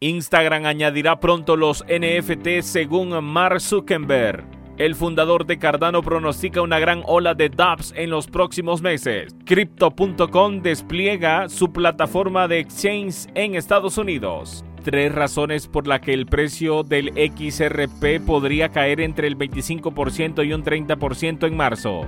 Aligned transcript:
Instagram 0.00 0.66
añadirá 0.66 1.20
pronto 1.20 1.56
los 1.56 1.82
NFT 1.88 2.60
según 2.60 3.24
Mark 3.24 3.62
Zuckerberg. 3.62 4.44
El 4.76 4.94
fundador 4.94 5.46
de 5.46 5.58
Cardano 5.58 6.02
pronostica 6.02 6.60
una 6.60 6.78
gran 6.78 7.02
ola 7.06 7.32
de 7.32 7.48
dApps 7.48 7.94
en 7.96 8.10
los 8.10 8.26
próximos 8.26 8.82
meses. 8.82 9.34
Crypto.com 9.46 10.60
despliega 10.60 11.48
su 11.48 11.72
plataforma 11.72 12.46
de 12.46 12.58
exchange 12.58 13.28
en 13.34 13.54
Estados 13.54 13.96
Unidos. 13.96 14.66
Tres 14.84 15.14
razones 15.14 15.66
por 15.66 15.86
las 15.86 16.00
que 16.00 16.12
el 16.12 16.26
precio 16.26 16.82
del 16.82 17.08
XRP 17.14 18.20
podría 18.26 18.68
caer 18.68 19.00
entre 19.00 19.28
el 19.28 19.38
25% 19.38 20.46
y 20.46 20.52
un 20.52 20.62
30% 20.62 21.46
en 21.46 21.56
marzo. 21.56 22.06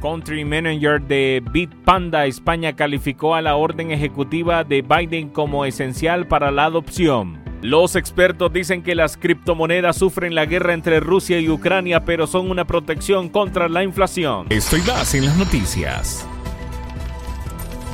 Country 0.00 0.44
Manager 0.44 1.00
de 1.00 1.42
Bitpanda 1.52 2.26
España 2.26 2.74
calificó 2.74 3.34
a 3.34 3.42
la 3.42 3.56
orden 3.56 3.90
ejecutiva 3.90 4.64
de 4.64 4.82
Biden 4.82 5.28
como 5.28 5.64
esencial 5.64 6.26
para 6.26 6.50
la 6.50 6.64
adopción. 6.64 7.38
Los 7.62 7.94
expertos 7.94 8.52
dicen 8.52 8.82
que 8.82 8.94
las 8.94 9.18
criptomonedas 9.18 9.96
sufren 9.96 10.34
la 10.34 10.46
guerra 10.46 10.72
entre 10.72 10.98
Rusia 10.98 11.38
y 11.40 11.50
Ucrania, 11.50 12.04
pero 12.06 12.26
son 12.26 12.50
una 12.50 12.66
protección 12.66 13.28
contra 13.28 13.68
la 13.68 13.82
inflación. 13.82 14.46
Estoy 14.48 14.80
más 14.82 15.14
en 15.14 15.26
las 15.26 15.36
noticias. 15.36 16.26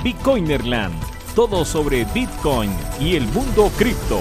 Bitcoinerland, 0.05 0.95
todo 1.35 1.65
sobre 1.65 2.05
Bitcoin 2.15 2.71
y 3.01 3.17
el 3.17 3.25
mundo 3.29 3.71
cripto. 3.77 4.21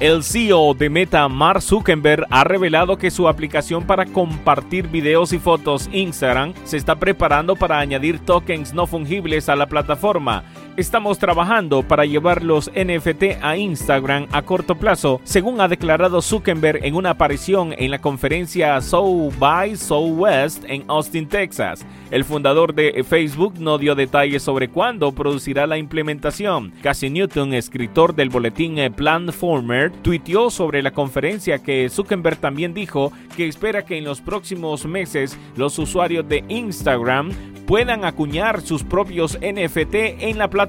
El 0.00 0.24
CEO 0.24 0.74
de 0.74 0.90
Meta, 0.90 1.28
Mark 1.28 1.62
Zuckerberg, 1.62 2.26
ha 2.28 2.42
revelado 2.42 2.98
que 2.98 3.12
su 3.12 3.28
aplicación 3.28 3.86
para 3.86 4.06
compartir 4.06 4.88
videos 4.88 5.32
y 5.32 5.38
fotos 5.38 5.88
Instagram 5.92 6.52
se 6.64 6.76
está 6.76 6.96
preparando 6.96 7.54
para 7.54 7.78
añadir 7.78 8.18
tokens 8.18 8.74
no 8.74 8.88
fungibles 8.88 9.48
a 9.48 9.54
la 9.54 9.68
plataforma 9.68 10.42
Estamos 10.76 11.20
trabajando 11.20 11.84
para 11.84 12.04
llevar 12.04 12.42
los 12.42 12.68
NFT 12.72 13.40
a 13.40 13.56
Instagram 13.56 14.26
a 14.32 14.42
corto 14.42 14.74
plazo, 14.74 15.20
según 15.22 15.60
ha 15.60 15.68
declarado 15.68 16.20
Zuckerberg 16.20 16.84
en 16.84 16.96
una 16.96 17.10
aparición 17.10 17.72
en 17.78 17.92
la 17.92 18.00
conferencia 18.00 18.80
South 18.80 19.34
by 19.38 19.76
Southwest 19.76 20.64
en 20.66 20.82
Austin, 20.88 21.28
Texas. 21.28 21.86
El 22.10 22.24
fundador 22.24 22.74
de 22.74 23.04
Facebook 23.08 23.54
no 23.60 23.78
dio 23.78 23.94
detalles 23.94 24.42
sobre 24.42 24.68
cuándo 24.68 25.12
producirá 25.12 25.68
la 25.68 25.78
implementación. 25.78 26.72
Cassie 26.82 27.08
Newton, 27.08 27.54
escritor 27.54 28.16
del 28.16 28.30
boletín 28.30 28.76
Planformer, 28.96 29.92
tuiteó 30.02 30.50
sobre 30.50 30.82
la 30.82 30.90
conferencia 30.90 31.60
que 31.60 31.88
Zuckerberg 31.88 32.38
también 32.38 32.74
dijo 32.74 33.12
que 33.36 33.46
espera 33.46 33.84
que 33.84 33.98
en 33.98 34.04
los 34.04 34.20
próximos 34.20 34.86
meses 34.86 35.38
los 35.54 35.78
usuarios 35.78 36.28
de 36.28 36.42
Instagram 36.48 37.30
puedan 37.66 38.04
acuñar 38.04 38.60
sus 38.60 38.82
propios 38.82 39.38
NFT 39.40 39.94
en 40.20 40.38
la 40.38 40.48
plataforma. 40.48 40.63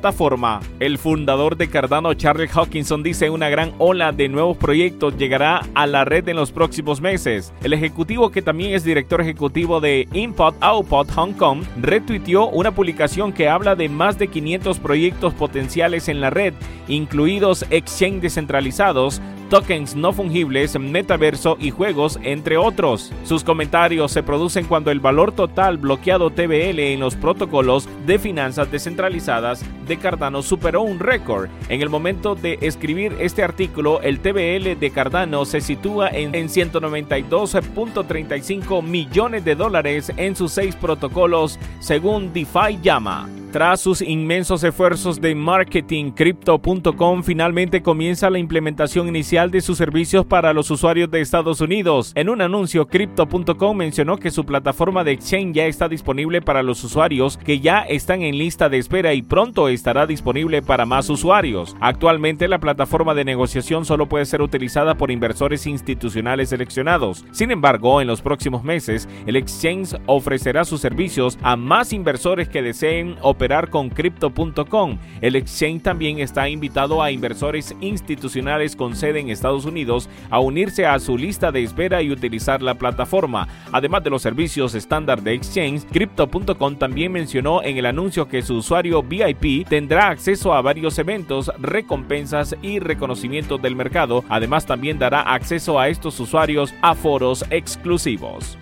El 0.79 0.97
fundador 0.97 1.57
de 1.57 1.69
Cardano, 1.69 2.13
Charles 2.13 2.51
Hawkinson, 2.55 3.01
dice 3.01 3.29
una 3.29 3.49
gran 3.49 3.73
ola 3.77 4.11
de 4.11 4.29
nuevos 4.29 4.57
proyectos 4.57 5.17
llegará 5.17 5.61
a 5.73 5.87
la 5.87 6.05
red 6.05 6.27
en 6.29 6.35
los 6.35 6.51
próximos 6.51 7.01
meses. 7.01 7.53
El 7.63 7.73
ejecutivo, 7.73 8.31
que 8.31 8.41
también 8.41 8.73
es 8.75 8.83
director 8.83 9.21
ejecutivo 9.21 9.79
de 9.81 10.07
Input 10.13 10.55
Output 10.59 11.09
Hong 11.11 11.33
Kong, 11.33 11.63
retuiteó 11.81 12.47
una 12.49 12.71
publicación 12.71 13.33
que 13.33 13.49
habla 13.49 13.75
de 13.75 13.89
más 13.89 14.19
de 14.19 14.27
500 14.27 14.79
proyectos 14.79 15.33
potenciales 15.33 16.09
en 16.09 16.21
la 16.21 16.29
red, 16.29 16.53
incluidos 16.87 17.65
exchanges 17.71 18.35
descentralizados, 18.35 19.21
tokens 19.49 19.95
no 19.95 20.13
fungibles, 20.13 20.79
metaverso 20.79 21.57
y 21.59 21.71
juegos, 21.71 22.19
entre 22.23 22.57
otros. 22.57 23.11
Sus 23.23 23.43
comentarios 23.43 24.11
se 24.11 24.23
producen 24.23 24.65
cuando 24.65 24.91
el 24.91 24.99
valor 24.99 25.31
total 25.31 25.77
bloqueado 25.77 26.29
TBL 26.29 26.79
en 26.79 26.99
los 26.99 27.15
protocolos 27.15 27.87
de 28.05 28.19
finanzas 28.19 28.71
descentralizadas 28.71 29.63
de 29.87 29.97
Cardano 29.97 30.41
superó 30.41 30.81
un 30.81 30.99
récord. 30.99 31.49
En 31.69 31.81
el 31.81 31.89
momento 31.89 32.35
de 32.35 32.57
escribir 32.61 33.15
este 33.19 33.43
artículo, 33.43 34.01
el 34.01 34.19
TBL 34.19 34.77
de 34.79 34.91
Cardano 34.93 35.45
se 35.45 35.61
sitúa 35.61 36.09
en, 36.09 36.33
192.35 36.33 38.83
millones 38.83 39.45
de 39.45 39.55
dólares 39.55 40.11
en 40.17 40.35
sus 40.35 40.51
seis 40.51 40.75
protocolos, 40.75 41.57
según 41.79 42.33
DeFi 42.33 42.79
llama. 42.81 43.29
Tras 43.55 43.79
sus 43.79 44.01
inmensos 44.01 44.65
esfuerzos 44.65 45.21
de 45.21 45.33
marketing, 45.33 46.11
Crypto.com 46.11 47.23
finalmente 47.23 47.81
comienza 47.81 48.29
la 48.29 48.37
implementación 48.37 49.07
inicial 49.07 49.49
de 49.49 49.61
sus 49.61 49.77
servicios 49.77 50.25
para 50.25 50.51
los 50.51 50.69
usuarios 50.71 51.09
de 51.09 51.21
Estados 51.21 51.61
Unidos. 51.61 52.11
En 52.15 52.27
un 52.27 52.41
anuncio, 52.41 52.85
Crypto.com 52.85 53.77
mencionó 53.77 54.17
que 54.17 54.29
su 54.29 54.45
plataforma 54.45 55.05
de 55.05 55.13
exchange 55.13 55.55
ya 55.55 55.67
está 55.67 55.87
disponible 55.87 56.41
para 56.41 56.63
los 56.63 56.83
usuarios 56.83 57.37
que 57.37 57.61
ya 57.61 57.83
están 57.83 58.23
en 58.23 58.37
lista 58.37 58.67
de 58.67 58.77
espera 58.77 59.13
y 59.13 59.21
pronto 59.21 59.69
estará 59.69 60.05
disponible 60.05 60.61
para 60.61 60.85
más 60.85 61.09
usuarios. 61.09 61.77
Actualmente 61.79 62.49
la 62.49 62.59
plataforma 62.59 63.13
de 63.13 63.23
negociación 63.23 63.85
solo 63.85 64.09
puede 64.09 64.25
ser 64.25 64.41
utilizada 64.41 64.95
por 64.95 65.11
inversores 65.11 65.65
institucionales 65.65 66.49
seleccionados. 66.49 67.23
Sin 67.31 67.51
embargo, 67.51 68.01
en 68.01 68.07
los 68.07 68.21
próximos 68.21 68.65
meses, 68.65 69.07
el 69.25 69.37
exchange 69.37 69.95
ofrecerá 70.07 70.65
sus 70.65 70.81
servicios 70.81 71.39
a 71.41 71.55
más 71.55 71.93
inversores 71.93 72.49
que 72.49 72.61
deseen 72.61 73.15
operar 73.21 73.44
con 73.69 73.89
Crypto.com. 73.89 74.97
El 75.21 75.35
exchange 75.35 75.83
también 75.83 76.19
está 76.19 76.49
invitado 76.49 77.01
a 77.01 77.11
inversores 77.11 77.75
institucionales 77.79 78.75
con 78.75 78.95
sede 78.95 79.19
en 79.19 79.29
Estados 79.29 79.65
Unidos 79.65 80.09
a 80.31 80.39
unirse 80.39 80.87
a 80.87 80.97
su 80.97 81.15
lista 81.15 81.51
de 81.51 81.61
espera 81.61 82.01
y 82.01 82.11
utilizar 82.11 82.63
la 82.63 82.73
plataforma. 82.73 83.47
Además 83.71 84.03
de 84.03 84.09
los 84.09 84.23
servicios 84.23 84.73
estándar 84.73 85.21
de 85.21 85.33
exchange, 85.33 85.85
Crypto.com 85.91 86.75
también 86.75 87.11
mencionó 87.11 87.61
en 87.61 87.77
el 87.77 87.85
anuncio 87.85 88.27
que 88.27 88.41
su 88.41 88.55
usuario 88.55 89.03
VIP 89.03 89.67
tendrá 89.67 90.09
acceso 90.09 90.53
a 90.53 90.61
varios 90.61 90.97
eventos, 90.97 91.51
recompensas 91.59 92.55
y 92.63 92.79
reconocimientos 92.79 93.61
del 93.61 93.75
mercado. 93.75 94.23
Además 94.27 94.65
también 94.65 94.97
dará 94.97 95.21
acceso 95.21 95.79
a 95.79 95.87
estos 95.87 96.19
usuarios 96.19 96.73
a 96.81 96.95
foros 96.95 97.45
exclusivos. 97.51 98.57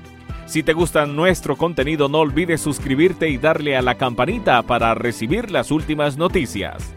Si 0.45 0.61
te 0.61 0.73
gusta 0.73 1.05
nuestro 1.05 1.55
contenido 1.55 2.09
no 2.09 2.19
olvides 2.19 2.61
suscribirte 2.61 3.29
y 3.29 3.37
darle 3.37 3.77
a 3.77 3.81
la 3.81 3.95
campanita 3.95 4.61
para 4.61 4.93
recibir 4.93 5.49
las 5.49 5.71
últimas 5.71 6.17
noticias. 6.17 6.93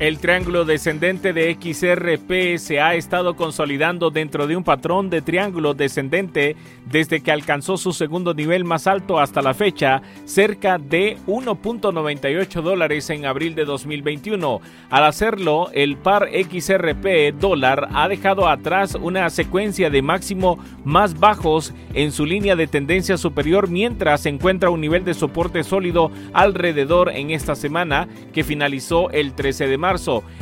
El 0.00 0.18
triángulo 0.18 0.64
descendente 0.64 1.32
de 1.32 1.54
XRP 1.54 2.58
se 2.58 2.80
ha 2.80 2.96
estado 2.96 3.36
consolidando 3.36 4.10
dentro 4.10 4.48
de 4.48 4.56
un 4.56 4.64
patrón 4.64 5.08
de 5.08 5.22
triángulo 5.22 5.72
descendente 5.72 6.56
desde 6.84 7.20
que 7.20 7.30
alcanzó 7.30 7.76
su 7.76 7.92
segundo 7.92 8.34
nivel 8.34 8.64
más 8.64 8.88
alto 8.88 9.20
hasta 9.20 9.40
la 9.40 9.54
fecha, 9.54 10.02
cerca 10.24 10.78
de 10.78 11.16
1.98 11.28 12.60
dólares 12.60 13.08
en 13.10 13.24
abril 13.24 13.54
de 13.54 13.64
2021. 13.64 14.60
Al 14.90 15.04
hacerlo, 15.04 15.70
el 15.72 15.96
par 15.96 16.28
XRP 16.28 17.38
dólar 17.38 17.88
ha 17.92 18.08
dejado 18.08 18.48
atrás 18.48 18.96
una 18.96 19.30
secuencia 19.30 19.90
de 19.90 20.02
máximo 20.02 20.58
más 20.84 21.20
bajos 21.20 21.72
en 21.94 22.10
su 22.10 22.26
línea 22.26 22.56
de 22.56 22.66
tendencia 22.66 23.16
superior 23.16 23.68
mientras 23.68 24.22
se 24.22 24.28
encuentra 24.28 24.70
un 24.70 24.80
nivel 24.80 25.04
de 25.04 25.14
soporte 25.14 25.62
sólido 25.62 26.10
alrededor 26.32 27.10
en 27.10 27.30
esta 27.30 27.54
semana 27.54 28.08
que 28.32 28.42
finalizó 28.42 29.08
el 29.10 29.34
13 29.34 29.68
de 29.68 29.83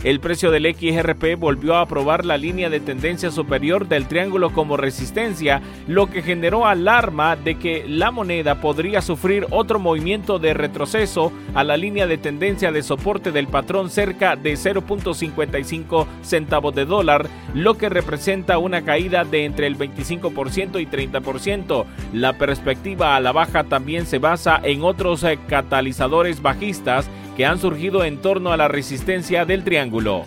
El 0.05 0.21
precio 0.21 0.53
del 0.53 0.73
XRP 0.73 1.37
volvió 1.37 1.77
a 1.77 1.87
probar 1.87 2.25
la 2.25 2.37
línea 2.37 2.71
de 2.71 2.79
tendencia 2.79 3.33
superior 3.33 3.89
del 3.89 4.07
triángulo 4.07 4.53
como 4.53 4.77
resistencia, 4.77 5.61
lo 5.89 6.07
que 6.09 6.23
generó 6.23 6.67
alarma 6.67 7.35
de 7.35 7.57
que 7.57 7.85
la 7.89 8.13
moneda 8.13 8.61
podría 8.61 9.03
sufrir 9.03 9.47
otro 9.51 9.81
movimiento 9.81 10.39
de 10.39 10.55
retroceso 10.55 11.33
a 11.55 11.65
la 11.65 11.77
línea 11.77 12.07
de 12.07 12.19
tendencia 12.19 12.71
de 12.71 12.85
soporte 12.85 13.33
del 13.33 13.49
patrón 13.49 13.91
cerca 13.91 14.37
de 14.37 14.55
0.55 14.55 16.07
centavos 16.23 16.75
de 16.75 16.85
dólar, 16.85 17.29
lo 17.53 17.77
que 17.77 17.89
representa 17.89 18.59
una 18.59 18.83
caída 18.83 19.25
de 19.25 19.45
entre 19.45 19.67
el 19.67 19.77
25% 19.77 20.81
y 20.81 20.87
30%. 20.87 21.85
La 22.13 22.35
perspectiva 22.39 23.17
a 23.17 23.21
la 23.21 23.33
baja 23.33 23.65
también 23.65 24.07
se 24.07 24.19
basa 24.19 24.61
en 24.63 24.85
otros 24.85 25.27
catalizadores 25.49 26.43
bajistas 26.43 27.09
que 27.37 27.47
han 27.47 27.59
surgido 27.59 28.05
en 28.05 28.19
torno 28.19 28.53
a 28.53 28.57
la 28.57 28.69
resistencia 28.69 29.45
del 29.45 29.65
triángulo. 29.65 30.25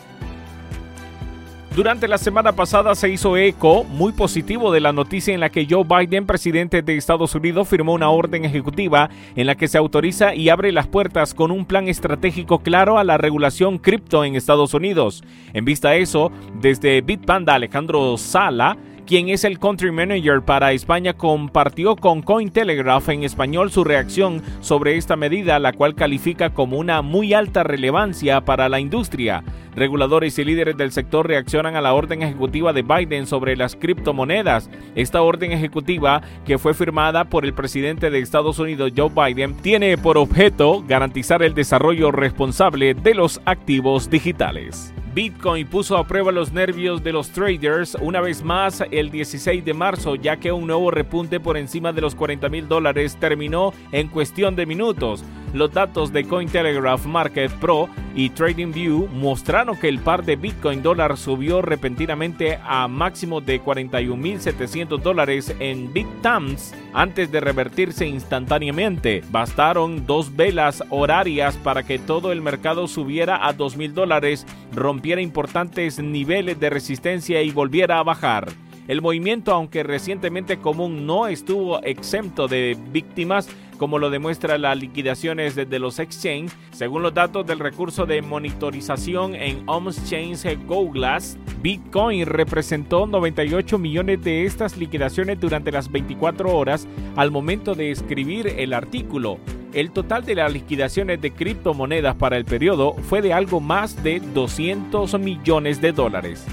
Durante 1.75 2.07
la 2.07 2.17
semana 2.17 2.53
pasada 2.53 2.95
se 2.95 3.09
hizo 3.09 3.35
eco 3.35 3.83
muy 3.83 4.13
positivo 4.13 4.71
de 4.71 4.79
la 4.79 4.93
noticia 4.93 5.33
en 5.33 5.41
la 5.41 5.49
que 5.49 5.67
Joe 5.69 5.83
Biden, 5.83 6.25
presidente 6.25 6.81
de 6.81 6.95
Estados 6.95 7.35
Unidos, 7.35 7.67
firmó 7.67 7.91
una 7.91 8.09
orden 8.09 8.45
ejecutiva 8.45 9.09
en 9.35 9.45
la 9.45 9.55
que 9.55 9.67
se 9.67 9.77
autoriza 9.77 10.33
y 10.35 10.47
abre 10.47 10.71
las 10.71 10.87
puertas 10.87 11.33
con 11.33 11.51
un 11.51 11.65
plan 11.65 11.89
estratégico 11.89 12.59
claro 12.59 12.97
a 12.97 13.03
la 13.03 13.17
regulación 13.17 13.77
cripto 13.77 14.23
en 14.23 14.37
Estados 14.37 14.73
Unidos. 14.73 15.21
En 15.51 15.65
vista 15.65 15.89
a 15.89 15.95
eso, 15.97 16.31
desde 16.61 17.01
Bitpanda 17.01 17.55
Alejandro 17.55 18.17
Sala 18.17 18.77
quien 19.05 19.29
es 19.29 19.43
el 19.43 19.59
country 19.59 19.91
manager 19.91 20.41
para 20.41 20.71
España, 20.71 21.13
compartió 21.13 21.95
con 21.95 22.21
Cointelegraph 22.21 23.09
en 23.09 23.23
español 23.23 23.71
su 23.71 23.83
reacción 23.83 24.41
sobre 24.61 24.97
esta 24.97 25.15
medida, 25.15 25.59
la 25.59 25.73
cual 25.73 25.95
califica 25.95 26.49
como 26.49 26.77
una 26.77 27.01
muy 27.01 27.33
alta 27.33 27.63
relevancia 27.63 28.41
para 28.41 28.67
la 28.67 28.79
industria. 28.79 29.43
Reguladores 29.75 30.39
y 30.39 30.45
líderes 30.45 30.77
del 30.77 30.91
sector 30.91 31.27
reaccionan 31.27 31.75
a 31.75 31.81
la 31.81 31.93
orden 31.93 32.23
ejecutiva 32.23 32.73
de 32.73 32.81
Biden 32.81 33.27
sobre 33.27 33.55
las 33.55 33.75
criptomonedas. 33.75 34.69
Esta 34.95 35.21
orden 35.21 35.51
ejecutiva, 35.51 36.21
que 36.45 36.57
fue 36.57 36.73
firmada 36.73 37.25
por 37.25 37.45
el 37.45 37.53
presidente 37.53 38.09
de 38.09 38.19
Estados 38.19 38.57
Unidos 38.57 38.93
Joe 38.95 39.09
Biden, 39.09 39.55
tiene 39.57 39.97
por 39.97 40.17
objeto 40.17 40.83
garantizar 40.87 41.43
el 41.43 41.53
desarrollo 41.53 42.11
responsable 42.11 42.93
de 42.93 43.13
los 43.13 43.41
activos 43.45 44.09
digitales. 44.09 44.94
Bitcoin 45.15 45.65
puso 45.67 45.95
a 45.95 46.05
prueba 46.05 46.33
los 46.33 46.51
nervios 46.51 47.01
de 47.01 47.13
los 47.13 47.29
traders 47.29 47.95
una 48.01 48.19
vez 48.19 48.43
más 48.43 48.83
el 48.91 49.09
16 49.09 49.63
de 49.63 49.73
marzo, 49.73 50.15
ya 50.15 50.35
que 50.35 50.51
un 50.51 50.67
nuevo 50.67 50.91
repunte 50.91 51.39
por 51.39 51.55
encima 51.55 51.93
de 51.93 52.01
los 52.01 52.15
40 52.15 52.49
mil 52.49 52.67
dólares 52.67 53.15
terminó 53.17 53.73
en 53.93 54.09
cuestión 54.09 54.57
de 54.57 54.65
minutos. 54.65 55.23
Los 55.55 55.71
datos 55.71 56.11
de 56.11 56.25
Cointelegraph 56.25 57.05
Market 57.05 57.49
Pro 57.61 57.87
y 58.13 58.29
TradingView 58.29 59.07
mostraron 59.07 59.77
que 59.77 59.87
el 59.87 59.99
par 59.99 60.25
de 60.25 60.35
Bitcoin 60.35 60.83
dólar 60.83 61.15
subió 61.15 61.61
repentinamente 61.61 62.59
a 62.61 62.89
máximo 62.89 63.39
de 63.39 63.63
41.700 63.63 64.99
dólares 64.99 65.55
en 65.59 65.93
Big 65.93 66.07
Times 66.21 66.75
antes 66.93 67.31
de 67.31 67.39
revertirse 67.39 68.05
instantáneamente. 68.05 69.23
Bastaron 69.31 70.05
dos 70.05 70.35
velas 70.35 70.83
horarias 70.89 71.55
para 71.55 71.83
que 71.83 71.99
todo 71.99 72.33
el 72.33 72.41
mercado 72.41 72.89
subiera 72.89 73.47
a 73.47 73.55
2.000 73.55 73.93
dólares, 73.93 74.45
rompiera 74.73 75.21
importantes 75.21 75.99
niveles 75.99 76.59
de 76.59 76.69
resistencia 76.69 77.41
y 77.41 77.51
volviera 77.51 77.99
a 77.99 78.03
bajar. 78.03 78.49
El 78.87 79.01
movimiento, 79.01 79.51
aunque 79.51 79.81
recientemente 79.81 80.57
común, 80.57 81.07
no 81.07 81.27
estuvo 81.27 81.81
exento 81.81 82.47
de 82.47 82.77
víctimas, 82.91 83.49
como 83.77 83.99
lo 83.99 84.09
demuestra 84.09 84.57
las 84.57 84.77
liquidaciones 84.77 85.55
desde 85.55 85.79
los 85.79 85.99
exchange. 85.99 86.51
Según 86.71 87.03
los 87.03 87.13
datos 87.13 87.45
del 87.45 87.59
recurso 87.59 88.05
de 88.05 88.21
monitorización 88.21 89.35
en 89.35 89.63
OMSChange 89.67 90.57
GoGlass, 90.65 91.37
Bitcoin 91.61 92.25
representó 92.25 93.07
98 93.07 93.77
millones 93.77 94.23
de 94.23 94.45
estas 94.45 94.77
liquidaciones 94.77 95.39
durante 95.39 95.71
las 95.71 95.91
24 95.91 96.55
horas 96.55 96.87
al 97.15 97.31
momento 97.31 97.75
de 97.75 97.91
escribir 97.91 98.47
el 98.47 98.73
artículo. 98.73 99.39
El 99.73 99.91
total 99.91 100.23
de 100.23 100.35
las 100.35 100.53
liquidaciones 100.53 101.19
de 101.21 101.31
criptomonedas 101.31 102.15
para 102.15 102.37
el 102.37 102.45
periodo 102.45 102.93
fue 102.93 103.21
de 103.21 103.33
algo 103.33 103.59
más 103.59 104.01
de 104.03 104.21
200 104.21 105.19
millones 105.19 105.81
de 105.81 105.91
dólares. 105.91 106.45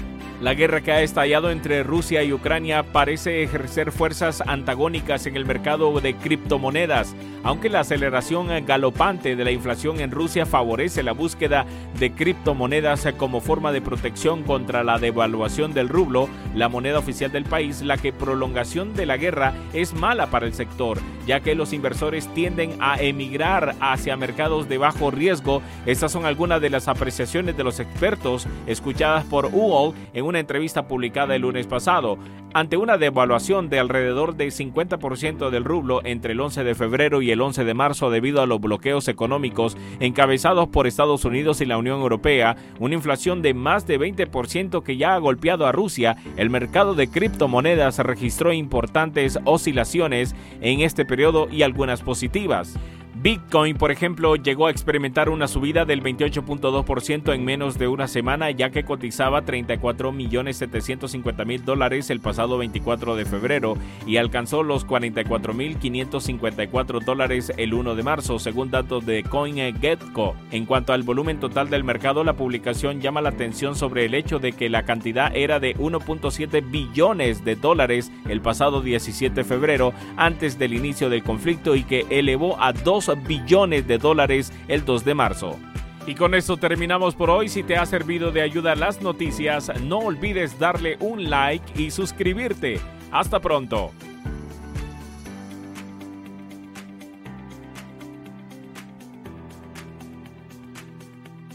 La 0.43 0.55
guerra 0.55 0.81
que 0.81 0.91
ha 0.91 1.01
estallado 1.01 1.51
entre 1.51 1.83
Rusia 1.83 2.21
y 2.21 2.33
Ucrania 2.33 2.83
parece 2.83 3.43
ejercer 3.43 3.93
fuerzas 3.93 4.43
antagónicas 4.45 5.25
en 5.25 5.37
el 5.37 5.45
mercado 5.45 5.97
de 6.01 6.17
criptomonedas, 6.17 7.15
aunque 7.45 7.69
la 7.69 7.79
aceleración 7.79 8.49
galopante 8.65 9.37
de 9.37 9.45
la 9.45 9.51
inflación 9.51 10.01
en 10.01 10.11
Rusia 10.11 10.45
favorece 10.45 11.01
la 11.01 11.13
búsqueda 11.13 11.65
de 11.97 12.11
criptomonedas 12.11 13.07
como 13.17 13.39
forma 13.39 13.71
de 13.71 13.79
protección 13.79 14.43
contra 14.43 14.83
la 14.83 14.99
devaluación 14.99 15.73
del 15.73 15.87
rublo, 15.87 16.27
la 16.53 16.67
moneda 16.67 16.99
oficial 16.99 17.31
del 17.31 17.45
país, 17.45 17.81
la 17.81 17.95
que 17.95 18.11
prolongación 18.11 18.95
de 18.95 19.05
la 19.05 19.15
guerra 19.15 19.53
es 19.71 19.93
mala 19.93 20.29
para 20.29 20.45
el 20.45 20.53
sector, 20.53 20.99
ya 21.25 21.39
que 21.39 21.55
los 21.55 21.73
inversores 21.73 22.27
tienden 22.33 22.75
a 22.79 23.01
emigrar 23.01 23.75
hacia 23.79 24.17
mercados 24.17 24.67
de 24.69 24.77
bajo 24.77 25.11
riesgo. 25.11 25.61
Estas 25.85 26.11
son 26.11 26.25
algunas 26.25 26.61
de 26.61 26.69
las 26.69 26.87
apreciaciones 26.87 27.57
de 27.57 27.63
los 27.63 27.79
expertos 27.79 28.47
escuchadas 28.67 29.25
por 29.25 29.47
UOL 29.47 29.93
en 30.13 30.25
una 30.25 30.39
entrevista 30.39 30.87
publicada 30.87 31.35
el 31.35 31.43
lunes 31.43 31.67
pasado. 31.67 32.17
Ante 32.55 32.77
una 32.77 32.99
devaluación 32.99 33.67
de 33.69 33.79
alrededor 33.79 34.35
del 34.35 34.51
50% 34.51 35.49
del 35.49 35.63
rublo 35.63 36.01
entre 36.05 36.33
el 36.33 36.39
11 36.39 36.63
de 36.63 36.75
febrero 36.75 37.23
y 37.23 37.31
el 37.31 37.41
11 37.41 37.63
de 37.63 37.73
marzo 37.73 38.11
debido 38.11 38.43
a 38.43 38.45
los 38.45 38.61
bloqueos 38.61 39.07
económicos 39.07 39.75
encabezados 39.99 40.67
por 40.67 40.85
Estados 40.85 41.25
Unidos 41.25 41.61
y 41.61 41.65
la 41.65 41.79
Unión 41.79 42.01
Europea, 42.01 42.55
una 42.79 42.93
inflación 42.93 43.41
de 43.41 43.55
más 43.55 43.87
de 43.87 43.99
20% 43.99 44.83
que 44.83 44.97
ya 44.97 45.15
ha 45.15 45.17
golpeado 45.17 45.65
a 45.65 45.71
Rusia, 45.71 46.15
el 46.37 46.51
mercado 46.51 46.93
de 46.93 47.07
criptomonedas 47.07 47.97
registró 47.97 48.53
importantes 48.53 49.39
oscilaciones 49.45 50.35
en 50.61 50.81
este 50.81 51.05
periodo 51.05 51.12
y 51.51 51.63
algunas 51.63 52.01
positivas. 52.01 52.75
Bitcoin, 53.15 53.77
por 53.77 53.91
ejemplo, 53.91 54.35
llegó 54.35 54.65
a 54.65 54.71
experimentar 54.71 55.29
una 55.29 55.47
subida 55.47 55.85
del 55.85 56.01
28.2% 56.01 57.31
en 57.33 57.45
menos 57.45 57.77
de 57.77 57.87
una 57.87 58.07
semana, 58.07 58.49
ya 58.49 58.71
que 58.71 58.83
cotizaba 58.83 59.45
34.750.000 59.45 61.61
dólares 61.61 62.09
el 62.09 62.21
pasado 62.21 62.57
24 62.57 63.15
de 63.15 63.25
febrero 63.25 63.77
y 64.07 64.17
alcanzó 64.17 64.63
los 64.63 64.87
44.554 64.87 67.03
dólares 67.03 67.53
el 67.55 67.75
1 67.75 67.93
de 67.95 68.03
marzo, 68.03 68.39
según 68.39 68.71
datos 68.71 69.05
de 69.05 69.21
CoinGecko. 69.23 70.35
En 70.51 70.65
cuanto 70.65 70.93
al 70.93 71.03
volumen 71.03 71.39
total 71.39 71.69
del 71.69 71.83
mercado, 71.83 72.23
la 72.23 72.33
publicación 72.33 72.99
llama 72.99 73.21
la 73.21 73.29
atención 73.29 73.75
sobre 73.75 74.05
el 74.05 74.15
hecho 74.15 74.39
de 74.39 74.53
que 74.53 74.69
la 74.69 74.85
cantidad 74.85 75.35
era 75.35 75.59
de 75.59 75.77
1.7 75.77 76.71
billones 76.71 77.45
de 77.45 77.55
dólares 77.55 78.11
el 78.27 78.41
pasado 78.41 78.81
17 78.81 79.35
de 79.35 79.43
febrero, 79.43 79.93
antes 80.17 80.57
del 80.57 80.73
inicio 80.73 81.11
del 81.11 81.21
conflicto, 81.23 81.75
y 81.75 81.83
que 81.83 82.07
elevó 82.09 82.59
a 82.59 82.73
2 83.05 83.23
billones 83.23 83.87
de 83.87 83.97
dólares 83.97 84.51
el 84.67 84.85
2 84.85 85.05
de 85.05 85.13
marzo. 85.13 85.59
Y 86.05 86.15
con 86.15 86.35
esto 86.35 86.57
terminamos 86.57 87.15
por 87.15 87.29
hoy. 87.29 87.47
Si 87.47 87.63
te 87.63 87.77
ha 87.77 87.85
servido 87.85 88.31
de 88.31 88.41
ayuda 88.41 88.75
las 88.75 89.01
noticias, 89.01 89.71
no 89.81 89.99
olvides 89.99 90.59
darle 90.59 90.97
un 90.99 91.29
like 91.29 91.81
y 91.81 91.91
suscribirte. 91.91 92.79
Hasta 93.11 93.39
pronto. 93.39 93.91